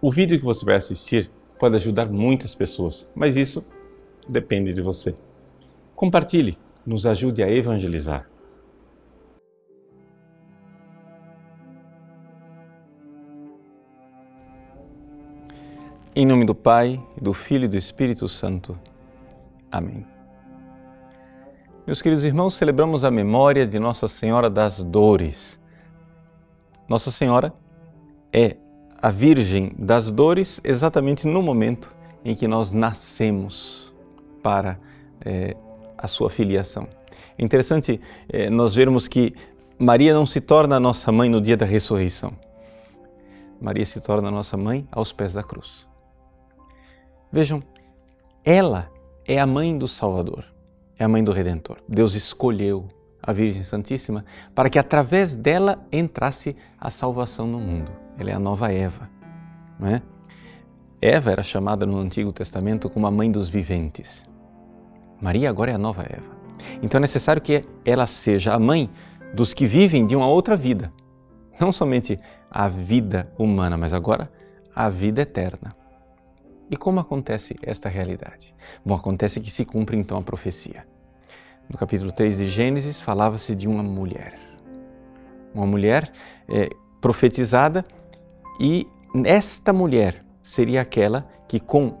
O 0.00 0.12
vídeo 0.12 0.38
que 0.38 0.44
você 0.44 0.64
vai 0.64 0.76
assistir 0.76 1.30
pode 1.58 1.74
ajudar 1.76 2.06
muitas 2.06 2.54
pessoas, 2.54 3.08
mas 3.14 3.34
isso 3.34 3.64
depende 4.28 4.74
de 4.74 4.82
você. 4.82 5.14
Compartilhe, 5.94 6.58
nos 6.84 7.06
ajude 7.06 7.42
a 7.42 7.50
evangelizar. 7.50 8.28
Em 16.14 16.26
nome 16.26 16.44
do 16.44 16.54
Pai, 16.54 17.02
do 17.20 17.32
Filho 17.32 17.64
e 17.64 17.68
do 17.68 17.76
Espírito 17.76 18.28
Santo. 18.28 18.78
Amém. 19.70 20.06
Meus 21.86 22.02
queridos 22.02 22.24
irmãos, 22.24 22.54
celebramos 22.54 23.04
a 23.04 23.10
memória 23.10 23.66
de 23.66 23.78
Nossa 23.78 24.08
Senhora 24.08 24.50
das 24.50 24.82
Dores. 24.82 25.60
Nossa 26.88 27.10
Senhora 27.10 27.52
é 28.32 28.56
a 29.00 29.10
Virgem 29.10 29.72
das 29.78 30.10
Dores 30.10 30.60
exatamente 30.64 31.26
no 31.26 31.42
momento 31.42 31.94
em 32.24 32.34
que 32.34 32.48
nós 32.48 32.72
nascemos 32.72 33.92
para 34.42 34.78
é, 35.24 35.56
a 35.96 36.08
sua 36.08 36.30
filiação. 36.30 36.88
É 37.38 37.44
interessante 37.44 38.00
é, 38.28 38.50
nós 38.50 38.74
vermos 38.74 39.06
que 39.06 39.34
Maria 39.78 40.14
não 40.14 40.26
se 40.26 40.40
torna 40.40 40.80
nossa 40.80 41.12
mãe 41.12 41.28
no 41.28 41.40
dia 41.40 41.56
da 41.56 41.66
ressurreição. 41.66 42.32
Maria 43.60 43.84
se 43.84 44.00
torna 44.00 44.30
nossa 44.30 44.56
mãe 44.56 44.86
aos 44.90 45.12
pés 45.12 45.32
da 45.32 45.42
cruz. 45.42 45.86
Vejam, 47.30 47.62
ela 48.44 48.90
é 49.26 49.38
a 49.38 49.46
mãe 49.46 49.76
do 49.76 49.88
Salvador, 49.88 50.44
é 50.98 51.04
a 51.04 51.08
mãe 51.08 51.22
do 51.22 51.32
Redentor. 51.32 51.78
Deus 51.88 52.14
escolheu 52.14 52.88
a 53.22 53.32
Virgem 53.32 53.62
Santíssima 53.62 54.24
para 54.54 54.70
que 54.70 54.78
através 54.78 55.36
dela 55.36 55.84
entrasse 55.90 56.56
a 56.78 56.90
salvação 56.90 57.46
no 57.46 57.58
mundo. 57.58 58.05
Ela 58.18 58.30
é 58.30 58.34
a 58.34 58.38
nova 58.38 58.72
Eva. 58.72 59.08
Não 59.78 59.88
é? 59.88 60.02
Eva 61.00 61.30
era 61.30 61.42
chamada 61.42 61.84
no 61.84 61.98
Antigo 61.98 62.32
Testamento 62.32 62.88
como 62.88 63.06
a 63.06 63.10
mãe 63.10 63.30
dos 63.30 63.48
viventes. 63.48 64.28
Maria 65.20 65.50
agora 65.50 65.70
é 65.70 65.74
a 65.74 65.78
nova 65.78 66.02
Eva. 66.02 66.36
Então 66.82 66.98
é 66.98 67.00
necessário 67.00 67.42
que 67.42 67.62
ela 67.84 68.06
seja 68.06 68.54
a 68.54 68.58
mãe 68.58 68.90
dos 69.34 69.52
que 69.52 69.66
vivem 69.66 70.06
de 70.06 70.16
uma 70.16 70.26
outra 70.26 70.56
vida. 70.56 70.92
Não 71.60 71.72
somente 71.72 72.18
a 72.50 72.68
vida 72.68 73.30
humana, 73.38 73.76
mas 73.76 73.92
agora 73.92 74.30
a 74.74 74.88
vida 74.88 75.22
eterna. 75.22 75.74
E 76.70 76.76
como 76.76 76.98
acontece 77.00 77.56
esta 77.62 77.88
realidade? 77.88 78.54
Bom, 78.84 78.94
acontece 78.94 79.40
que 79.40 79.50
se 79.50 79.64
cumpre 79.64 79.96
então 79.96 80.18
a 80.18 80.22
profecia. 80.22 80.86
No 81.68 81.78
capítulo 81.78 82.12
3 82.12 82.38
de 82.38 82.48
Gênesis 82.48 83.00
falava-se 83.00 83.54
de 83.54 83.68
uma 83.68 83.82
mulher. 83.82 84.38
Uma 85.54 85.66
mulher 85.66 86.10
é, 86.48 86.68
profetizada 87.00 87.84
e 88.60 88.86
esta 89.24 89.72
mulher 89.72 90.24
seria 90.42 90.80
aquela 90.80 91.28
que, 91.48 91.60
com 91.60 91.98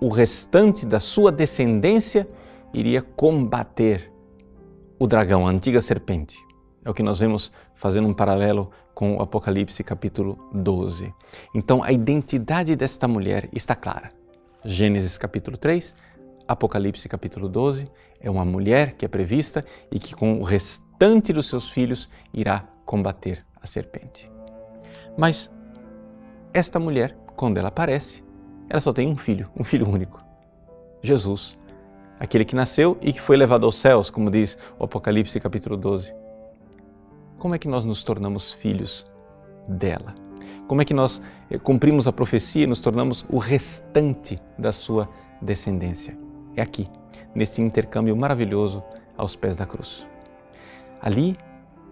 o 0.00 0.08
restante 0.08 0.84
da 0.84 1.00
sua 1.00 1.32
descendência, 1.32 2.28
iria 2.72 3.00
combater 3.02 4.12
o 4.98 5.06
dragão, 5.06 5.46
a 5.46 5.50
antiga 5.50 5.80
serpente. 5.80 6.36
É 6.84 6.90
o 6.90 6.94
que 6.94 7.02
nós 7.02 7.18
vemos 7.18 7.50
fazendo 7.74 8.06
um 8.06 8.14
paralelo 8.14 8.70
com 8.94 9.16
o 9.16 9.22
Apocalipse 9.22 9.82
capítulo 9.82 10.38
12. 10.52 11.12
Então 11.54 11.82
a 11.82 11.92
identidade 11.92 12.76
desta 12.76 13.08
mulher 13.08 13.48
está 13.52 13.74
clara. 13.74 14.12
Gênesis 14.64 15.18
capítulo 15.18 15.56
3, 15.56 15.94
Apocalipse 16.46 17.08
capítulo 17.08 17.48
12, 17.48 17.90
é 18.20 18.30
uma 18.30 18.44
mulher 18.44 18.92
que 18.92 19.04
é 19.04 19.08
prevista 19.08 19.64
e 19.90 19.98
que 19.98 20.14
com 20.14 20.38
o 20.38 20.42
restante 20.42 21.32
dos 21.32 21.48
seus 21.48 21.68
filhos 21.68 22.08
irá 22.32 22.60
combater 22.84 23.44
a 23.60 23.66
serpente. 23.66 24.30
Mas 25.16 25.50
esta 26.56 26.80
mulher, 26.80 27.14
quando 27.36 27.58
ela 27.58 27.68
aparece, 27.68 28.24
ela 28.70 28.80
só 28.80 28.90
tem 28.90 29.06
um 29.06 29.16
filho, 29.16 29.46
um 29.54 29.62
filho 29.62 29.86
único. 29.86 30.24
Jesus, 31.02 31.58
aquele 32.18 32.46
que 32.46 32.56
nasceu 32.56 32.96
e 33.02 33.12
que 33.12 33.20
foi 33.20 33.36
levado 33.36 33.66
aos 33.66 33.76
céus, 33.76 34.08
como 34.08 34.30
diz 34.30 34.56
o 34.78 34.84
Apocalipse 34.84 35.38
capítulo 35.38 35.76
12. 35.76 36.14
Como 37.36 37.54
é 37.54 37.58
que 37.58 37.68
nós 37.68 37.84
nos 37.84 38.02
tornamos 38.02 38.54
filhos 38.54 39.04
dela? 39.68 40.14
Como 40.66 40.80
é 40.80 40.84
que 40.86 40.94
nós 40.94 41.20
eh, 41.50 41.58
cumprimos 41.58 42.06
a 42.06 42.12
profecia 42.12 42.64
e 42.64 42.66
nos 42.66 42.80
tornamos 42.80 43.26
o 43.28 43.36
restante 43.36 44.40
da 44.58 44.72
sua 44.72 45.10
descendência? 45.42 46.16
É 46.56 46.62
aqui, 46.62 46.88
nesse 47.34 47.60
intercâmbio 47.60 48.16
maravilhoso 48.16 48.82
aos 49.14 49.36
pés 49.36 49.56
da 49.56 49.66
cruz. 49.66 50.06
Ali, 51.02 51.36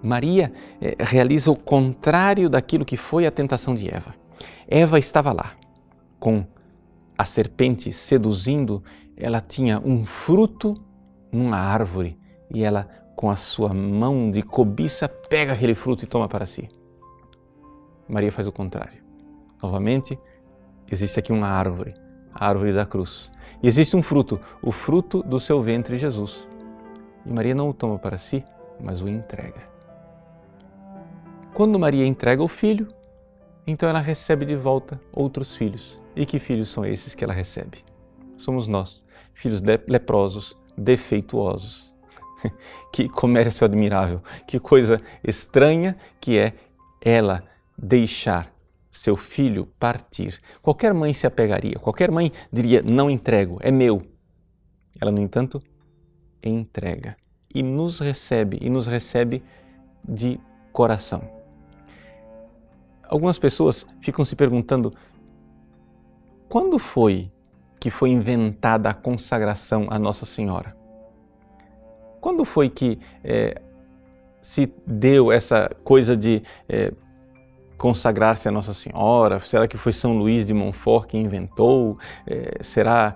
Maria 0.00 0.52
eh, 0.80 0.94
realiza 1.00 1.50
o 1.50 1.56
contrário 1.56 2.48
daquilo 2.48 2.84
que 2.84 2.96
foi 2.96 3.26
a 3.26 3.30
tentação 3.32 3.74
de 3.74 3.92
Eva. 3.92 4.21
Eva 4.68 4.98
estava 4.98 5.32
lá, 5.32 5.52
com 6.18 6.44
a 7.16 7.24
serpente 7.24 7.92
seduzindo, 7.92 8.82
ela 9.16 9.40
tinha 9.40 9.80
um 9.80 10.04
fruto 10.04 10.74
numa 11.30 11.56
árvore 11.56 12.18
e 12.50 12.62
ela, 12.62 12.88
com 13.16 13.30
a 13.30 13.36
sua 13.36 13.72
mão 13.72 14.30
de 14.30 14.42
cobiça, 14.42 15.08
pega 15.08 15.52
aquele 15.52 15.74
fruto 15.74 16.04
e 16.04 16.06
toma 16.06 16.28
para 16.28 16.46
si. 16.46 16.68
Maria 18.08 18.32
faz 18.32 18.46
o 18.46 18.52
contrário. 18.52 19.02
Novamente, 19.62 20.18
existe 20.90 21.18
aqui 21.18 21.32
uma 21.32 21.46
árvore, 21.46 21.94
a 22.34 22.46
árvore 22.46 22.72
da 22.72 22.84
cruz. 22.84 23.30
E 23.62 23.68
existe 23.68 23.96
um 23.96 24.02
fruto, 24.02 24.40
o 24.60 24.72
fruto 24.72 25.22
do 25.22 25.38
seu 25.38 25.62
ventre, 25.62 25.96
Jesus. 25.96 26.46
E 27.24 27.32
Maria 27.32 27.54
não 27.54 27.70
o 27.70 27.74
toma 27.74 27.98
para 27.98 28.18
si, 28.18 28.44
mas 28.80 29.00
o 29.00 29.08
entrega. 29.08 29.70
Quando 31.54 31.78
Maria 31.78 32.04
entrega 32.06 32.42
o 32.42 32.48
filho, 32.48 32.88
então 33.66 33.88
ela 33.88 34.00
recebe 34.00 34.44
de 34.44 34.56
volta 34.56 35.00
outros 35.12 35.56
filhos. 35.56 35.98
E 36.14 36.26
que 36.26 36.38
filhos 36.38 36.68
são 36.68 36.84
esses 36.84 37.14
que 37.14 37.24
ela 37.24 37.32
recebe? 37.32 37.84
Somos 38.36 38.66
nós, 38.66 39.02
filhos 39.32 39.62
leprosos, 39.86 40.56
defeituosos. 40.76 41.92
que 42.92 43.08
comércio 43.08 43.64
admirável, 43.64 44.20
que 44.46 44.58
coisa 44.58 45.00
estranha 45.22 45.96
que 46.20 46.38
é 46.38 46.54
ela 47.00 47.44
deixar 47.78 48.52
seu 48.90 49.16
filho 49.16 49.66
partir. 49.78 50.40
Qualquer 50.60 50.92
mãe 50.92 51.14
se 51.14 51.26
apegaria, 51.26 51.78
qualquer 51.78 52.10
mãe 52.10 52.30
diria: 52.52 52.82
não 52.82 53.10
entrego, 53.10 53.58
é 53.60 53.70
meu. 53.70 54.02
Ela, 55.00 55.10
no 55.10 55.20
entanto, 55.20 55.62
entrega 56.42 57.16
e 57.54 57.62
nos 57.62 57.98
recebe, 57.98 58.58
e 58.60 58.68
nos 58.68 58.86
recebe 58.86 59.42
de 60.06 60.38
coração. 60.72 61.41
Algumas 63.12 63.38
pessoas 63.38 63.86
ficam 64.00 64.24
se 64.24 64.34
perguntando 64.34 64.90
quando 66.48 66.78
foi 66.78 67.30
que 67.78 67.90
foi 67.90 68.08
inventada 68.08 68.88
a 68.88 68.94
consagração 68.94 69.86
à 69.90 69.98
Nossa 69.98 70.24
Senhora? 70.24 70.74
Quando 72.22 72.42
foi 72.42 72.70
que 72.70 72.98
é, 73.22 73.60
se 74.40 74.72
deu 74.86 75.30
essa 75.30 75.68
coisa 75.84 76.16
de 76.16 76.42
é, 76.66 76.90
consagrar-se 77.76 78.48
a 78.48 78.50
Nossa 78.50 78.72
Senhora? 78.72 79.38
Será 79.40 79.68
que 79.68 79.76
foi 79.76 79.92
São 79.92 80.16
Luís 80.16 80.46
de 80.46 80.54
Montfort 80.54 81.06
que 81.06 81.18
inventou? 81.18 81.98
É, 82.26 82.62
será 82.62 83.14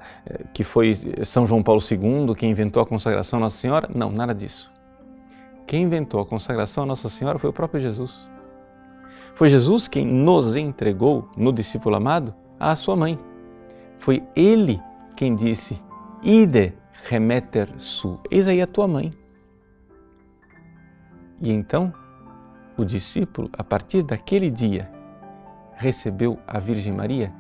que 0.53 0.63
foi 0.63 0.95
São 1.25 1.47
João 1.47 1.63
Paulo 1.63 1.81
II 1.81 2.35
que 2.35 2.45
inventou 2.47 2.83
a 2.83 2.87
consagração 2.87 3.39
à 3.39 3.41
Nossa 3.41 3.57
Senhora? 3.57 3.89
Não, 3.95 4.13
nada 4.13 4.35
disso. 4.35 4.71
Quem 5.67 5.85
inventou 5.85 6.21
a 6.21 6.27
consagração 6.27 6.83
à 6.83 6.87
Nossa 6.87 7.09
Senhora 7.09 7.39
foi 7.39 7.49
o 7.49 7.53
próprio 7.55 7.81
Jesus. 7.81 8.36
Foi 9.37 9.51
Jesus 9.51 9.87
quem 9.87 10.07
nos 10.07 10.57
entregou 10.57 11.29
no 11.37 11.53
discípulo 11.53 11.95
amado 11.95 12.35
à 12.59 12.75
sua 12.75 12.97
mãe. 12.97 13.19
Foi 13.99 14.23
ele 14.35 14.81
quem 15.15 15.37
disse: 15.37 15.79
Ide 16.23 16.73
remeter 17.05 17.69
su, 17.77 18.19
eis 18.31 18.49
aí 18.49 18.63
a 18.63 18.67
tua 18.67 18.89
mãe. 18.89 19.13
E 21.39 21.53
então, 21.53 21.93
o 22.79 22.85
discípulo, 22.85 23.51
a 23.53 23.63
partir 23.63 24.03
daquele 24.03 24.51
dia, 24.51 24.91
recebeu 25.75 26.39
a 26.47 26.59
Virgem 26.59 26.95
Maria 26.95 27.31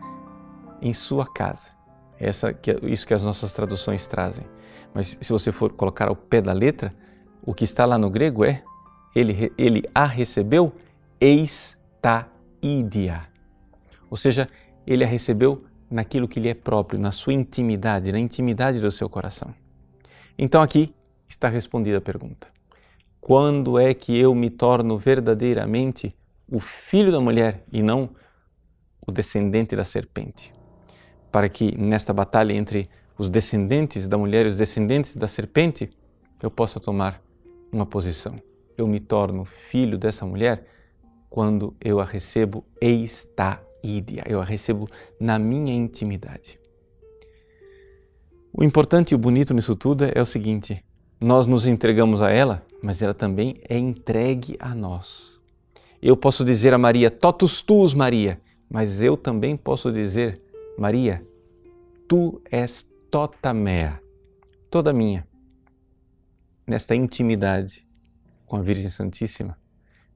em 0.82 0.92
sua 0.92 1.24
casa. 1.26 1.68
Essa, 2.20 2.54
isso 2.82 3.06
que 3.06 3.14
as 3.14 3.22
nossas 3.22 3.54
traduções 3.54 4.06
trazem. 4.06 4.44
Mas 4.92 5.16
se 5.18 5.32
você 5.32 5.50
for 5.50 5.72
colocar 5.72 6.08
ao 6.08 6.16
pé 6.16 6.42
da 6.42 6.52
letra, 6.52 6.94
o 7.42 7.54
que 7.54 7.64
está 7.64 7.86
lá 7.86 7.96
no 7.96 8.10
grego 8.10 8.44
é: 8.44 8.62
ele, 9.14 9.50
ele 9.56 9.82
a 9.94 10.04
recebeu 10.04 10.74
eis 11.18 11.74
ídia. 12.62 13.28
Ou 14.10 14.16
seja, 14.16 14.46
ele 14.86 15.04
a 15.04 15.06
recebeu 15.06 15.64
naquilo 15.90 16.28
que 16.28 16.40
lhe 16.40 16.48
é 16.48 16.54
próprio, 16.54 16.98
na 16.98 17.10
sua 17.10 17.32
intimidade, 17.32 18.12
na 18.12 18.18
intimidade 18.18 18.80
do 18.80 18.90
seu 18.90 19.08
coração. 19.08 19.54
Então 20.38 20.62
aqui 20.62 20.94
está 21.28 21.48
respondida 21.48 21.98
a 21.98 22.00
pergunta: 22.00 22.48
quando 23.20 23.78
é 23.78 23.94
que 23.94 24.18
eu 24.18 24.34
me 24.34 24.50
torno 24.50 24.98
verdadeiramente 24.98 26.14
o 26.50 26.60
filho 26.60 27.10
da 27.10 27.20
mulher 27.20 27.64
e 27.72 27.82
não 27.82 28.10
o 29.06 29.12
descendente 29.12 29.74
da 29.74 29.84
serpente? 29.84 30.52
Para 31.32 31.48
que 31.48 31.76
nesta 31.76 32.12
batalha 32.12 32.52
entre 32.52 32.88
os 33.18 33.28
descendentes 33.28 34.08
da 34.08 34.18
mulher 34.18 34.46
e 34.46 34.48
os 34.48 34.56
descendentes 34.56 35.16
da 35.16 35.26
serpente, 35.26 35.88
eu 36.42 36.50
possa 36.50 36.78
tomar 36.78 37.22
uma 37.72 37.86
posição. 37.86 38.36
Eu 38.76 38.86
me 38.86 39.00
torno 39.00 39.44
filho 39.44 39.96
dessa 39.96 40.26
mulher 40.26 40.64
quando 41.36 41.76
eu 41.84 42.00
a 42.00 42.04
recebo 42.06 42.64
eista 42.80 43.62
ídia, 43.84 44.24
eu 44.26 44.40
a 44.40 44.44
recebo 44.44 44.88
na 45.20 45.38
minha 45.38 45.74
intimidade. 45.74 46.58
O 48.50 48.64
importante 48.64 49.10
e 49.10 49.14
o 49.14 49.18
bonito 49.18 49.52
nisso 49.52 49.76
tudo 49.76 50.06
é 50.06 50.18
o 50.18 50.24
seguinte: 50.24 50.82
nós 51.20 51.44
nos 51.44 51.66
entregamos 51.66 52.22
a 52.22 52.30
ela, 52.30 52.64
mas 52.82 53.02
ela 53.02 53.12
também 53.12 53.60
é 53.68 53.76
entregue 53.76 54.56
a 54.58 54.74
nós. 54.74 55.38
Eu 56.00 56.16
posso 56.16 56.42
dizer 56.42 56.72
a 56.72 56.78
Maria, 56.78 57.10
totus 57.10 57.60
tuus, 57.60 57.92
Maria, 57.92 58.40
mas 58.70 59.02
eu 59.02 59.14
também 59.14 59.58
posso 59.58 59.92
dizer, 59.92 60.40
Maria, 60.78 61.22
tu 62.08 62.40
és 62.50 62.86
tota 63.10 63.52
mea, 63.52 64.00
toda 64.70 64.90
minha. 64.90 65.28
Nesta 66.66 66.94
intimidade 66.94 67.86
com 68.46 68.56
a 68.56 68.62
Virgem 68.62 68.88
Santíssima, 68.88 69.58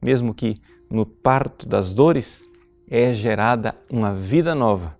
mesmo 0.00 0.32
que 0.32 0.62
no 0.90 1.06
parto 1.06 1.66
das 1.66 1.94
dores, 1.94 2.42
é 2.90 3.14
gerada 3.14 3.76
uma 3.88 4.12
vida 4.12 4.54
nova. 4.54 4.98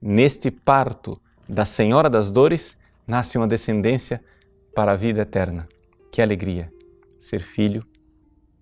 Neste 0.00 0.50
parto 0.50 1.20
da 1.48 1.64
Senhora 1.64 2.08
das 2.08 2.30
Dores, 2.30 2.78
nasce 3.04 3.36
uma 3.36 3.48
descendência 3.48 4.22
para 4.74 4.92
a 4.92 4.94
vida 4.94 5.22
eterna. 5.22 5.68
Que 6.12 6.22
alegria 6.22 6.72
ser 7.18 7.40
filho 7.40 7.84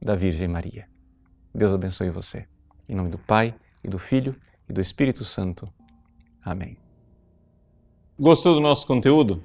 da 0.01 0.15
Virgem 0.15 0.49
Maria. 0.49 0.89
Deus 1.55 1.73
abençoe 1.73 2.09
você. 2.09 2.47
Em 2.89 2.95
nome 2.95 3.11
do 3.11 3.19
Pai, 3.19 3.55
e 3.85 3.89
do 3.89 3.99
Filho, 3.99 4.35
e 4.69 4.73
do 4.73 4.81
Espírito 4.81 5.25
Santo. 5.25 5.69
Amém. 6.43 6.79
Gostou 8.19 8.55
do 8.55 8.61
nosso 8.61 8.87
conteúdo? 8.87 9.43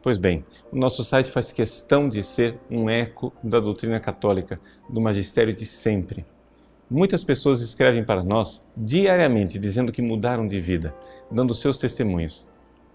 Pois 0.00 0.18
bem, 0.18 0.44
o 0.70 0.76
nosso 0.76 1.04
site 1.04 1.30
faz 1.30 1.50
questão 1.52 2.08
de 2.08 2.22
ser 2.22 2.58
um 2.70 2.88
eco 2.88 3.32
da 3.42 3.60
doutrina 3.60 3.98
católica, 4.00 4.60
do 4.88 5.00
magistério 5.00 5.52
de 5.52 5.66
sempre. 5.66 6.24
Muitas 6.92 7.24
pessoas 7.24 7.62
escrevem 7.62 8.04
para 8.04 8.22
nós 8.22 8.62
diariamente 8.76 9.58
dizendo 9.58 9.90
que 9.90 10.02
mudaram 10.02 10.46
de 10.46 10.60
vida, 10.60 10.94
dando 11.30 11.54
seus 11.54 11.78
testemunhos. 11.78 12.46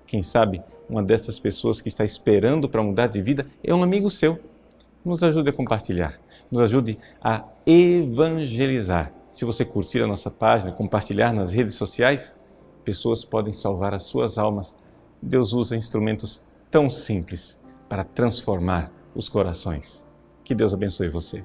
Quem 0.06 0.22
sabe 0.22 0.62
uma 0.88 1.02
dessas 1.02 1.40
pessoas 1.40 1.82
que 1.82 1.88
está 1.88 2.06
esperando 2.06 2.70
para 2.70 2.84
mudar 2.84 3.08
de 3.08 3.20
vida 3.20 3.48
é 3.64 3.74
um 3.74 3.82
amigo 3.82 4.08
seu. 4.12 4.40
Nos 5.04 5.24
ajude 5.24 5.50
a 5.50 5.54
compartilhar, 5.54 6.20
nos 6.52 6.62
ajude 6.62 7.00
a 7.20 7.44
evangelizar. 7.66 9.12
Se 9.32 9.44
você 9.44 9.66
curtir 9.66 10.04
a 10.04 10.08
nossa 10.08 10.30
página, 10.30 10.72
compartilhar 10.72 11.34
nas 11.34 11.52
redes 11.52 11.74
sociais, 11.74 12.36
pessoas 12.86 13.26
podem 13.26 13.52
salvar 13.52 13.96
as 13.96 14.04
suas 14.04 14.38
almas. 14.38 14.78
Deus 15.20 15.54
usa 15.54 15.76
instrumentos 15.76 16.46
tão 16.70 16.88
simples 16.88 17.60
para 17.90 18.04
transformar 18.04 18.92
os 19.16 19.28
corações. 19.28 20.06
Que 20.44 20.54
Deus 20.54 20.72
abençoe 20.72 21.10
você. 21.10 21.44